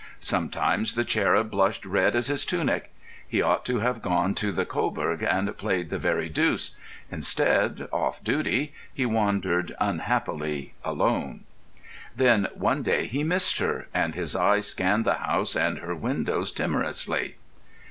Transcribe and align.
Sometimes 0.19 0.95
the 0.95 1.05
cherub 1.05 1.51
blushed 1.51 1.85
red 1.85 2.15
as 2.15 2.25
his 2.25 2.43
tunic. 2.43 2.91
He 3.27 3.39
ought 3.39 3.63
to 3.65 3.81
have 3.81 4.01
gone 4.01 4.33
to 4.33 4.51
the 4.51 4.65
Cobourg 4.65 5.21
and 5.21 5.55
played 5.55 5.91
the 5.91 5.99
very 5.99 6.27
deuce; 6.27 6.75
instead, 7.11 7.87
off 7.93 8.23
duty, 8.23 8.73
he 8.91 9.05
wandered 9.05 9.75
unhappily 9.79 10.73
alone. 10.83 11.43
Then 12.15 12.47
one 12.55 12.81
day 12.81 13.05
he 13.05 13.23
missed 13.23 13.59
her, 13.59 13.89
and 13.93 14.15
his 14.15 14.35
eyes 14.35 14.65
scanned 14.65 15.05
the 15.05 15.13
house 15.21 15.55
and 15.55 15.77
her 15.77 15.93
windows 15.93 16.51
timorously. 16.51 17.35